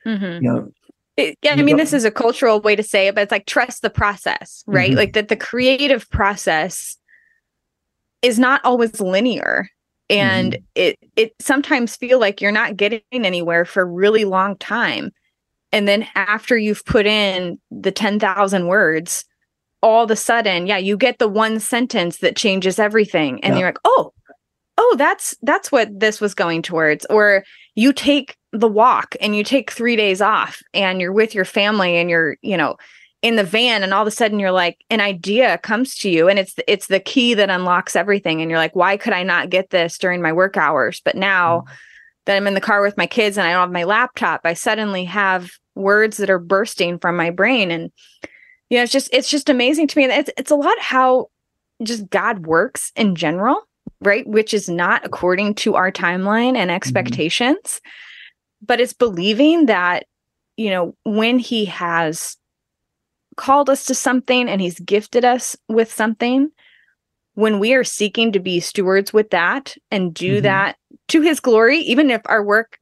[0.05, 0.43] Mm-hmm.
[0.43, 0.71] You know,
[1.19, 3.45] it, yeah, I mean, this is a cultural way to say it, but it's like
[3.45, 4.89] trust the process, right?
[4.89, 4.97] Mm-hmm.
[4.97, 6.97] Like that the creative process
[8.21, 9.69] is not always linear.
[10.09, 10.63] And mm-hmm.
[10.75, 15.11] it it sometimes feel like you're not getting anywhere for a really long time.
[15.71, 19.23] And then after you've put in the 10,000 words,
[19.83, 23.43] all of a sudden, yeah, you get the one sentence that changes everything.
[23.43, 23.59] And yeah.
[23.59, 24.13] you're like, oh,
[24.77, 27.05] oh, that's that's what this was going towards.
[27.09, 27.43] Or
[27.75, 31.97] you take the walk and you take three days off and you're with your family
[31.97, 32.77] and you're, you know,
[33.21, 36.29] in the van and all of a sudden you're like an idea comes to you
[36.29, 38.41] and it's it's the key that unlocks everything.
[38.41, 41.01] And you're like why could I not get this during my work hours?
[41.03, 41.73] But now mm-hmm.
[42.25, 44.53] that I'm in the car with my kids and I don't have my laptop I
[44.53, 47.71] suddenly have words that are bursting from my brain.
[47.71, 47.91] And
[48.69, 51.29] you know it's just it's just amazing to me and it's it's a lot how
[51.83, 53.63] just God works in general
[54.01, 54.25] right?
[54.25, 56.75] Which is not according to our timeline and mm-hmm.
[56.75, 57.57] expectations.
[57.57, 57.89] mm-hmm
[58.61, 60.05] but it's believing that
[60.57, 62.37] you know when he has
[63.37, 66.49] called us to something and he's gifted us with something
[67.35, 70.43] when we are seeking to be stewards with that and do mm-hmm.
[70.43, 70.75] that
[71.07, 72.77] to his glory even if our work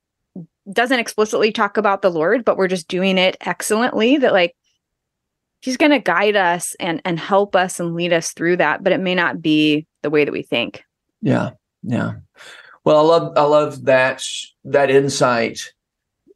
[0.72, 4.56] doesn't explicitly talk about the lord but we're just doing it excellently that like
[5.60, 8.94] he's going to guide us and and help us and lead us through that but
[8.94, 10.84] it may not be the way that we think.
[11.22, 11.52] Yeah.
[11.84, 12.14] Yeah
[12.88, 14.24] well, I love I love that
[14.64, 15.74] that insight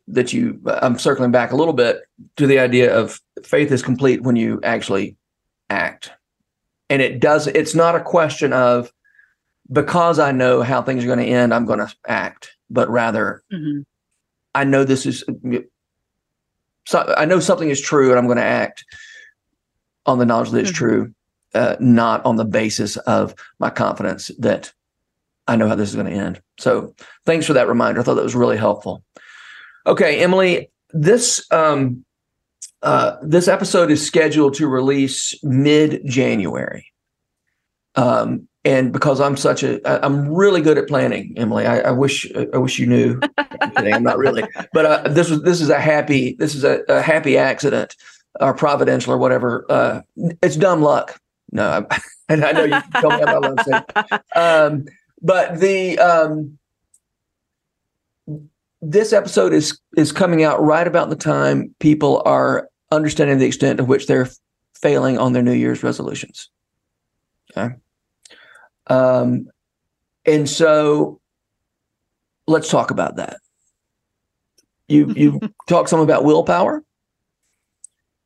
[0.09, 0.59] that you.
[0.65, 2.01] I'm circling back a little bit
[2.35, 5.15] to the idea of faith is complete when you actually
[5.69, 6.11] act,
[6.89, 7.47] and it does.
[7.47, 8.91] It's not a question of
[9.71, 13.43] because I know how things are going to end, I'm going to act, but rather
[13.49, 13.83] mm-hmm.
[14.53, 15.23] I know this is.
[16.85, 18.83] So I know something is true, and I'm going to act
[20.05, 20.85] on the knowledge that it's mm-hmm.
[20.85, 21.13] true,
[21.53, 24.73] uh, not on the basis of my confidence that
[25.51, 26.41] I know how this is going to end.
[26.59, 27.99] So thanks for that reminder.
[27.99, 29.03] I thought that was really helpful.
[29.85, 32.05] Okay, Emily, this um,
[32.81, 36.85] uh, this episode is scheduled to release mid January.
[37.95, 41.65] Um, and because I'm such a, I'm really good at planning, Emily.
[41.65, 43.19] I, I wish, I wish you knew.
[43.75, 47.01] I'm not really, but uh, this was, this is a happy, this is a, a
[47.01, 47.97] happy accident,
[48.39, 49.65] or providential, or whatever.
[49.67, 50.01] Uh,
[50.41, 51.19] it's dumb luck.
[51.51, 54.39] No, I, and I know you tell me I'm not allowed to say.
[54.39, 54.85] Um,
[55.21, 56.57] but the um,
[58.81, 63.77] this episode is is coming out right about the time people are understanding the extent
[63.77, 64.29] to which they're
[64.75, 66.49] failing on their New Year's resolutions.
[67.55, 67.75] Okay.
[68.87, 69.47] Um,
[70.25, 71.19] and so
[72.47, 73.37] let's talk about that.
[74.87, 76.83] You you talk some about willpower.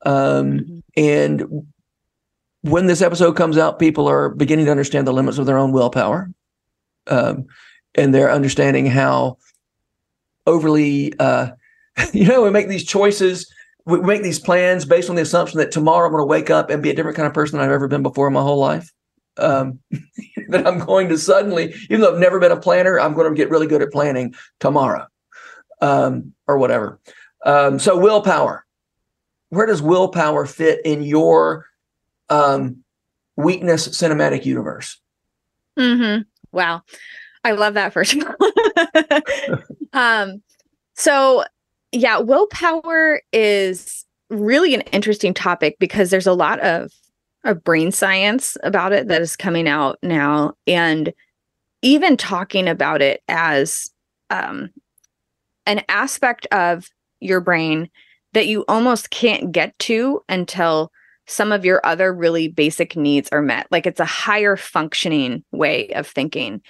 [0.06, 0.80] Um, mm-hmm.
[0.96, 1.68] and
[2.62, 5.72] when this episode comes out, people are beginning to understand the limits of their own
[5.72, 6.30] willpower
[7.08, 7.46] um,
[7.96, 9.38] and their understanding how
[10.46, 11.50] overly, uh,
[12.13, 13.52] you know, we make these choices,
[13.86, 16.70] we make these plans based on the assumption that tomorrow I'm going to wake up
[16.70, 18.60] and be a different kind of person than I've ever been before in my whole
[18.60, 18.91] life.
[19.38, 19.80] Um,
[20.50, 23.36] that I'm going to suddenly, even though I've never been a planner, I'm going to
[23.36, 25.08] get really good at planning tomorrow.
[25.82, 27.00] um, or whatever.
[27.46, 28.65] Um, so willpower.
[29.50, 31.68] Where does willpower fit in your
[32.30, 32.84] um,
[33.36, 35.00] weakness cinematic universe?
[35.78, 36.22] Mm-hmm.
[36.56, 36.84] Wow.
[37.44, 38.15] I love that first
[39.94, 40.41] um,
[40.96, 41.44] so
[41.91, 46.91] yeah, willpower is really an interesting topic because there's a lot of,
[47.44, 50.54] of brain science about it that is coming out now.
[50.65, 51.13] And
[51.82, 53.91] even talking about it as
[54.32, 54.72] um,
[55.65, 56.89] an aspect of
[57.20, 57.89] your brain
[58.34, 60.91] that you almost can't get to until
[61.28, 63.68] some of your other really basic needs are met.
[63.72, 66.62] Like it's a higher functioning way of thinking.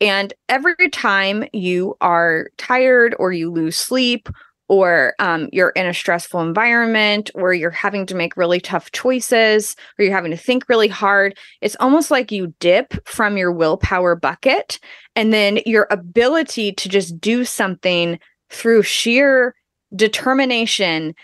[0.00, 4.28] And every time you are tired or you lose sleep
[4.68, 9.76] or um, you're in a stressful environment or you're having to make really tough choices
[9.98, 14.16] or you're having to think really hard, it's almost like you dip from your willpower
[14.16, 14.78] bucket
[15.14, 18.18] and then your ability to just do something
[18.50, 19.54] through sheer
[19.94, 21.14] determination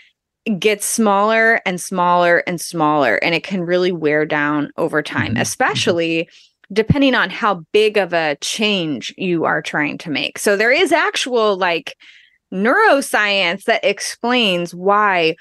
[0.59, 5.33] gets smaller and smaller and smaller and it can really wear down over time mm-hmm.
[5.33, 5.41] mm-hmm.
[5.41, 6.29] especially
[6.71, 10.91] depending on how big of a change you are trying to make so there is
[10.91, 11.95] actual like
[12.53, 15.35] neuroscience that explains why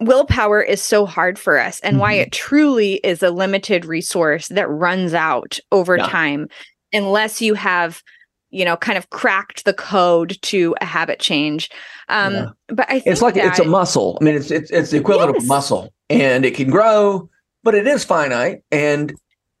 [0.00, 2.00] willpower is so hard for us and mm-hmm.
[2.00, 6.06] why it truly is a limited resource that runs out over yeah.
[6.06, 6.48] time
[6.92, 8.02] unless you have
[8.56, 11.70] you know kind of cracked the code to a habit change
[12.08, 12.46] um yeah.
[12.68, 15.34] but i think it's like it's a muscle i mean it's it's, it's the equivalent
[15.34, 15.42] yes.
[15.42, 17.28] of a muscle and it can grow
[17.62, 19.10] but it is finite and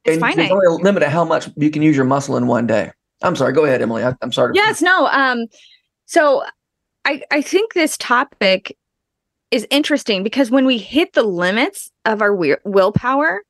[0.04, 0.36] it's and finite.
[0.36, 2.90] there's only a limit to how much you can use your muscle in one day
[3.22, 5.46] i'm sorry go ahead emily I, am sorry yes no um
[6.06, 6.42] so
[7.04, 8.76] i i think this topic
[9.50, 13.42] is interesting because when we hit the limits of our willpower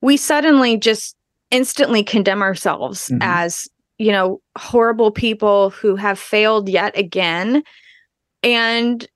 [0.00, 1.16] we suddenly just
[1.50, 3.18] instantly condemn ourselves mm-hmm.
[3.22, 7.62] as you know, horrible people who have failed yet again.
[8.42, 9.06] And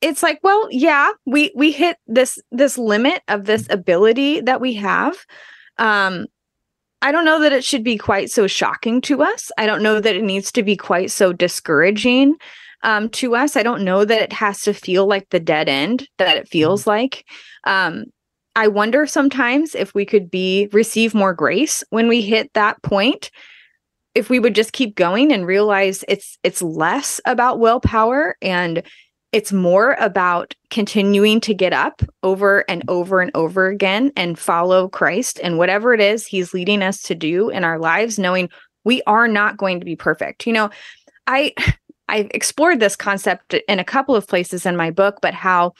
[0.00, 4.74] it's like, well, yeah, we we hit this this limit of this ability that we
[4.74, 5.16] have.
[5.78, 6.26] Um
[7.00, 9.52] I don't know that it should be quite so shocking to us.
[9.56, 12.36] I don't know that it needs to be quite so discouraging
[12.82, 13.56] um, to us.
[13.56, 16.82] I don't know that it has to feel like the dead end that it feels
[16.82, 16.90] mm-hmm.
[16.90, 17.24] like.
[17.64, 18.06] Um,
[18.58, 23.30] I wonder sometimes if we could be receive more grace when we hit that point.
[24.16, 28.82] If we would just keep going and realize it's it's less about willpower and
[29.30, 34.88] it's more about continuing to get up over and over and over again and follow
[34.88, 38.48] Christ and whatever it is he's leading us to do in our lives knowing
[38.82, 40.48] we are not going to be perfect.
[40.48, 40.70] You know,
[41.28, 41.54] I
[42.08, 45.74] I've explored this concept in a couple of places in my book but how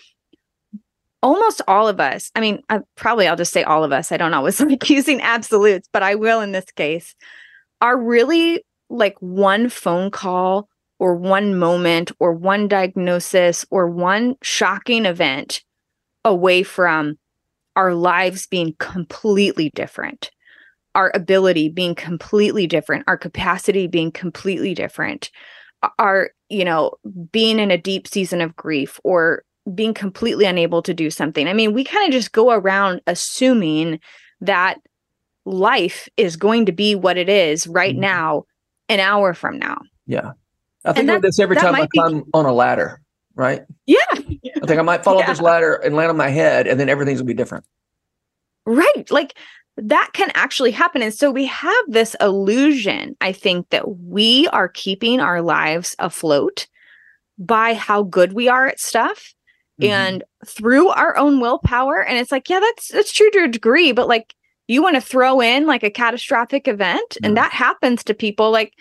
[1.23, 4.13] almost all of us, I mean, I, probably I'll just say all of us.
[4.13, 7.15] I don't always like using absolutes, but I will in this case,
[7.81, 15.07] are really like one phone call or one moment or one diagnosis or one shocking
[15.07, 15.63] event
[16.25, 17.19] away from
[17.77, 20.31] our lives being completely different
[20.95, 25.31] our ability being completely different our capacity being completely different
[25.99, 26.93] our you know
[27.31, 31.49] being in a deep season of grief or being completely unable to do something.
[31.49, 34.01] I mean, we kind of just go around assuming
[34.41, 34.81] that
[35.45, 38.01] life is going to be what it is right mm-hmm.
[38.01, 38.45] now,
[38.89, 39.81] an hour from now.
[40.07, 40.33] Yeah.
[40.85, 42.31] I think of this every time I climb be...
[42.35, 43.01] on a ladder,
[43.35, 43.63] right?
[43.87, 43.97] Yeah.
[44.11, 45.23] I think I might fall yeah.
[45.23, 47.65] off this ladder and land on my head, and then everything's gonna be different.
[48.65, 49.11] Right.
[49.11, 49.35] Like
[49.77, 51.03] that can actually happen.
[51.03, 56.67] And so we have this illusion, I think, that we are keeping our lives afloat
[57.39, 59.35] by how good we are at stuff
[59.81, 59.93] mm-hmm.
[59.93, 62.05] and through our own willpower.
[62.05, 64.35] And it's like, yeah, that's that's true to a degree, but like
[64.67, 68.75] you want to throw in like a catastrophic event, and that happens to people, like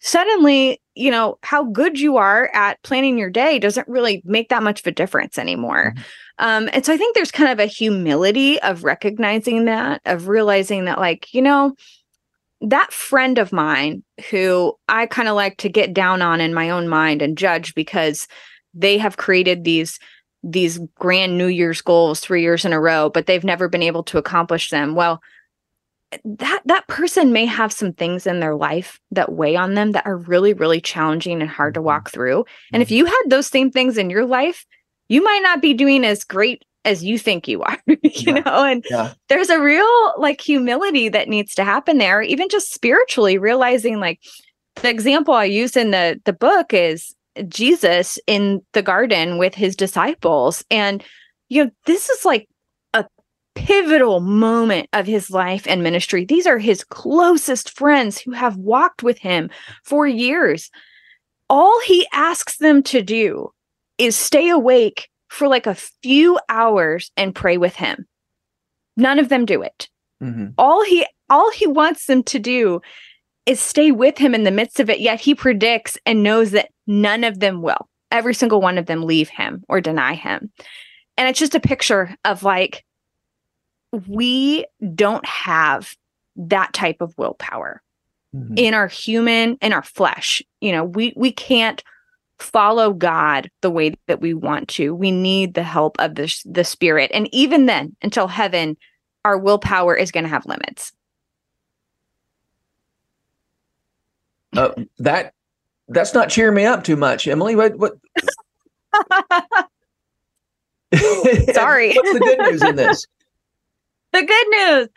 [0.00, 4.62] suddenly, you know, how good you are at planning your day doesn't really make that
[4.62, 5.94] much of a difference anymore.
[5.96, 6.02] Mm-hmm.
[6.46, 10.86] Um, and so I think there's kind of a humility of recognizing that, of realizing
[10.86, 11.74] that, like, you know,
[12.62, 16.70] that friend of mine who I kind of like to get down on in my
[16.70, 18.26] own mind and judge because
[18.72, 19.98] they have created these
[20.42, 24.02] these grand New Year's goals three years in a row, but they've never been able
[24.04, 24.94] to accomplish them.
[24.94, 25.20] Well,
[26.24, 30.06] that that person may have some things in their life that weigh on them that
[30.06, 31.86] are really really challenging and hard to mm-hmm.
[31.86, 32.96] walk through and if mm-hmm.
[32.96, 34.66] you had those same things in your life
[35.08, 38.40] you might not be doing as great as you think you are you yeah.
[38.40, 39.12] know and yeah.
[39.28, 44.20] there's a real like humility that needs to happen there even just spiritually realizing like
[44.76, 47.14] the example i use in the the book is
[47.48, 50.64] Jesus in the garden with his disciples.
[50.70, 51.02] And,
[51.48, 52.48] you know, this is like
[52.92, 53.04] a
[53.54, 56.24] pivotal moment of his life and ministry.
[56.24, 59.50] These are his closest friends who have walked with him
[59.84, 60.70] for years.
[61.50, 63.50] all he asks them to do
[63.98, 68.06] is stay awake for like a few hours and pray with him.
[68.96, 69.88] None of them do it.
[70.22, 70.48] Mm-hmm.
[70.56, 72.80] All he all he wants them to do
[73.46, 76.70] is stay with him in the midst of it, yet he predicts and knows that
[76.90, 77.88] none of them will.
[78.10, 80.50] Every single one of them leave him or deny him.
[81.16, 82.84] And it's just a picture of like
[84.08, 85.94] we don't have
[86.36, 87.82] that type of willpower
[88.34, 88.54] mm-hmm.
[88.56, 91.82] in our human in our flesh you know we we can't
[92.38, 96.64] follow god the way that we want to we need the help of the the
[96.64, 98.76] spirit and even then until heaven
[99.24, 100.92] our willpower is going to have limits
[104.56, 105.34] uh, that
[105.90, 107.92] that's not cheering me up too much emily what what
[111.54, 113.06] sorry what's the good news in this
[114.12, 114.88] the good news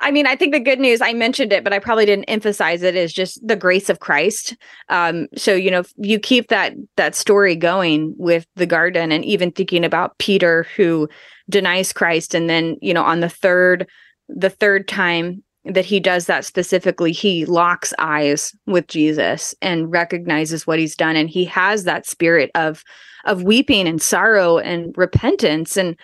[0.00, 2.82] I mean, I think the good news, I mentioned it, but I probably didn't emphasize
[2.82, 4.56] it, is just the grace of Christ.
[4.88, 9.50] Um, so, you know, you keep that that story going with the garden and even
[9.50, 11.08] thinking about Peter who
[11.50, 12.32] denies Christ.
[12.32, 13.88] And then, you know, on the third,
[14.28, 20.66] the third time that he does that specifically, he locks eyes with Jesus and recognizes
[20.66, 21.16] what he's done.
[21.16, 22.84] And he has that spirit of
[23.24, 25.76] of weeping and sorrow and repentance.
[25.76, 25.96] And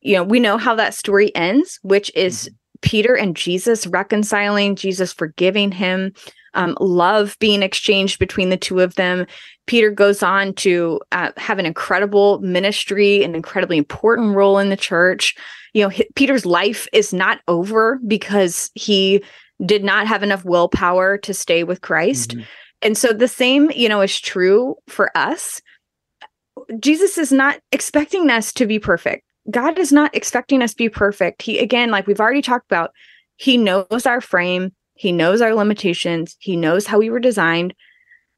[0.00, 4.76] you know, we know how that story ends, which is mm-hmm Peter and Jesus reconciling,
[4.76, 6.12] Jesus forgiving him,
[6.54, 9.26] um, love being exchanged between the two of them.
[9.66, 14.76] Peter goes on to uh, have an incredible ministry, an incredibly important role in the
[14.76, 15.34] church.
[15.74, 19.24] You know, Peter's life is not over because he
[19.64, 22.32] did not have enough willpower to stay with Christ.
[22.32, 22.42] Mm-hmm.
[22.82, 25.62] And so the same, you know, is true for us.
[26.80, 29.24] Jesus is not expecting us to be perfect.
[29.50, 31.42] God is not expecting us to be perfect.
[31.42, 32.92] He, again, like we've already talked about,
[33.36, 37.74] He knows our frame, He knows our limitations, He knows how we were designed.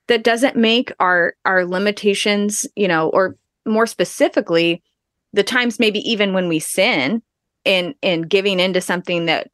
[0.09, 4.82] That doesn't make our our limitations, you know, or more specifically,
[5.35, 7.22] the times maybe even when we sin
[7.64, 9.49] in in giving into something that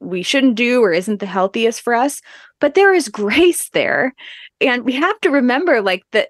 [0.00, 2.22] we shouldn't do or isn't the healthiest for us
[2.58, 4.14] but there is grace there
[4.60, 6.28] and we have to remember like that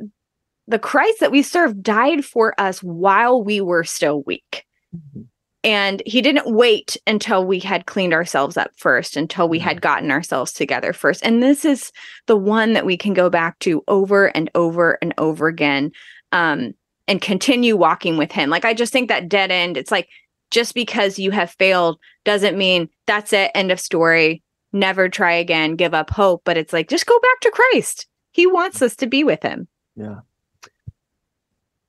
[0.70, 4.64] the Christ that we serve died for us while we were still weak.
[4.96, 5.22] Mm-hmm.
[5.62, 10.10] And he didn't wait until we had cleaned ourselves up first, until we had gotten
[10.10, 11.22] ourselves together first.
[11.22, 11.92] And this is
[12.26, 15.90] the one that we can go back to over and over and over again
[16.32, 16.72] um,
[17.10, 18.50] and continue walking with him.
[18.50, 20.08] Like, I just think that dead end, it's like
[20.52, 25.74] just because you have failed doesn't mean that's it, end of story, never try again,
[25.74, 26.42] give up hope.
[26.44, 28.06] But it's like, just go back to Christ.
[28.30, 29.66] He wants us to be with him.
[29.96, 30.20] Yeah.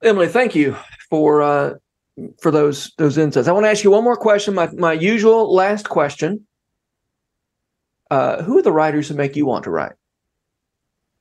[0.04, 0.76] Emily, thank you
[1.08, 1.76] for uh,
[2.42, 3.48] for those those insights.
[3.48, 4.56] I want to ask you one more question.
[4.56, 6.48] My my usual last question.
[8.10, 9.94] Uh, who are the writers who make you want to write?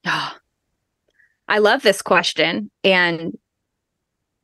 [0.06, 3.36] I love this question, and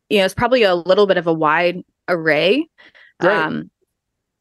[0.08, 2.68] you know it's probably a little bit of a wide array.
[3.20, 3.70] Um,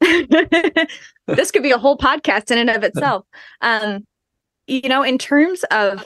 [0.00, 3.24] this could be a whole podcast in and of itself.
[3.60, 4.06] Um,
[4.66, 6.04] you know, in terms of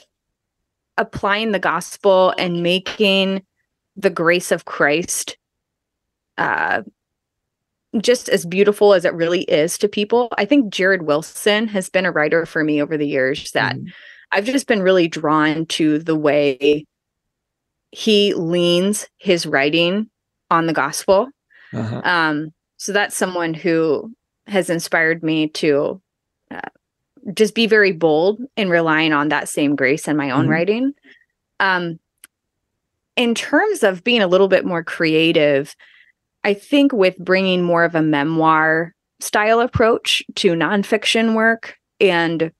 [0.97, 3.43] applying the gospel and making
[3.95, 5.37] the grace of Christ
[6.37, 6.81] uh
[7.99, 10.29] just as beautiful as it really is to people.
[10.37, 13.91] I think Jared Wilson has been a writer for me over the years that mm.
[14.31, 16.85] I've just been really drawn to the way
[17.91, 20.09] he leans his writing
[20.49, 21.29] on the gospel.
[21.73, 22.01] Uh-huh.
[22.03, 24.11] Um, so that's someone who
[24.47, 26.01] has inspired me to
[26.49, 26.59] uh,
[27.33, 30.51] just be very bold in relying on that same grace in my own mm-hmm.
[30.51, 30.93] writing.
[31.59, 31.99] Um,
[33.15, 35.75] in terms of being a little bit more creative,
[36.43, 42.51] I think with bringing more of a memoir style approach to nonfiction work and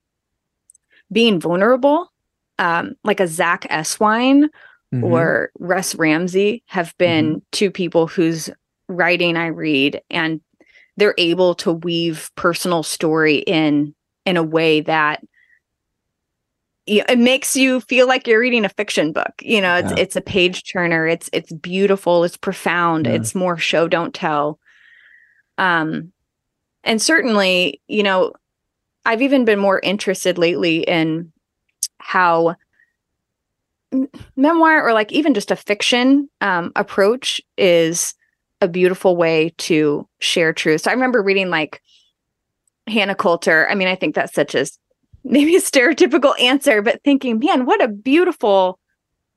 [1.12, 2.12] being vulnerable,
[2.60, 4.50] um, like a Zach Eswine
[4.94, 5.04] mm-hmm.
[5.04, 7.40] or Russ Ramsey have been mm-hmm.
[7.52, 8.50] two people whose
[8.88, 10.42] writing I read, and
[10.98, 15.24] they're able to weave personal story in in a way that
[16.88, 20.00] it makes you feel like you're reading a fiction book you know it's yeah.
[20.00, 23.14] it's a page turner it's it's beautiful it's profound yeah.
[23.14, 24.60] it's more show don't tell
[25.58, 26.12] um
[26.84, 28.34] and certainly you know
[29.06, 31.32] i've even been more interested lately in
[32.00, 32.56] how
[34.36, 38.14] memoir or like even just a fiction um approach is
[38.62, 41.82] a beautiful way to share truth so i remember reading like
[42.88, 44.66] hannah coulter i mean i think that's such a
[45.24, 48.80] maybe a stereotypical answer, but thinking, man, what a beautiful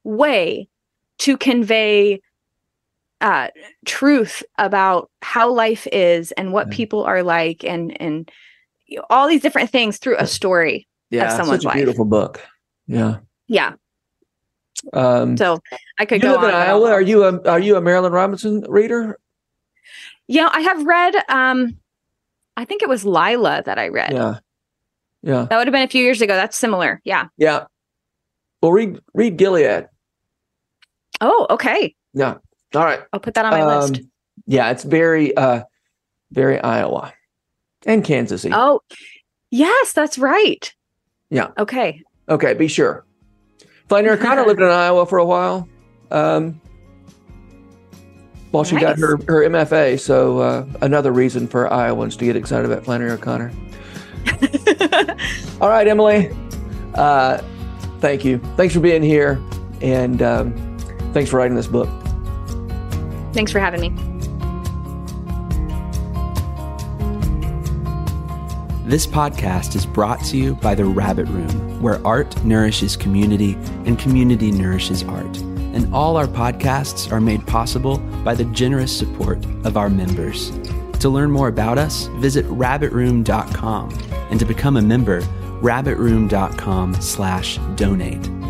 [0.02, 0.68] way
[1.18, 2.20] to convey
[3.20, 3.48] uh,
[3.86, 6.76] truth about how life is and what yeah.
[6.76, 8.30] people are like and and
[9.09, 11.76] all these different things through a story yeah, of someone's such a life.
[11.76, 12.42] Beautiful book.
[12.86, 13.18] Yeah.
[13.46, 13.74] Yeah.
[14.93, 15.61] Um, so
[15.99, 16.91] I could you go live in Iowa.
[16.91, 19.18] Are you a are you a Marilynne Robinson reader?
[20.26, 21.14] Yeah, I have read.
[21.28, 21.78] Um,
[22.57, 24.12] I think it was Lila that I read.
[24.12, 24.39] Yeah,
[25.22, 25.47] yeah.
[25.49, 26.35] That would have been a few years ago.
[26.35, 27.01] That's similar.
[27.05, 27.28] Yeah.
[27.37, 27.66] Yeah.
[28.62, 29.89] Well, read read Gilead.
[31.20, 31.95] Oh, okay.
[32.12, 32.39] Yeah.
[32.74, 33.01] All right.
[33.12, 34.03] I'll put that on my um, list.
[34.47, 35.62] Yeah, it's very uh
[36.32, 37.12] very Iowa
[37.87, 38.47] and Kansas.
[38.51, 38.80] Oh,
[39.51, 40.74] yes, that's right.
[41.30, 41.51] Yeah.
[41.59, 42.03] Okay.
[42.28, 43.05] Okay, be sure.
[43.89, 45.68] Flannery O'Connor lived in Iowa for a while.
[46.11, 46.61] Um,
[48.53, 48.85] well, she nice.
[48.85, 53.11] got her, her MFA, so uh, another reason for Iowans to get excited about Flannery
[53.11, 53.53] O'Connor.
[55.61, 56.30] All right, Emily.
[56.95, 57.39] Uh,
[57.99, 58.39] thank you.
[58.57, 59.43] Thanks for being here,
[59.82, 60.78] and um,
[61.12, 61.89] thanks for writing this book.
[63.32, 63.89] Thanks for having me.
[68.89, 73.53] This podcast is brought to you by The Rabbit Room, where art nourishes community
[73.85, 75.37] and community nourishes art.
[75.74, 80.51] And all our podcasts are made possible by the generous support of our members.
[81.01, 83.99] To learn more about us, visit rabbitroom.com.
[84.30, 85.20] And to become a member,
[85.61, 88.43] rabbitroom.com slash donate.